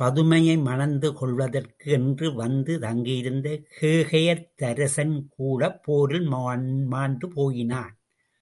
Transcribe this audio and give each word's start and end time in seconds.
பதுமையை 0.00 0.58
மணந்து 0.58 1.12
கொள்வதற்கு 1.12 1.90
என்று 1.90 2.34
வந்து 2.34 2.78
தங்கியிருந்த 2.78 3.60
கேகயத்தரசன்கூடப் 3.78 5.82
போரில் 5.82 6.28
மாண்டு 6.94 7.28
போயினான். 7.28 7.98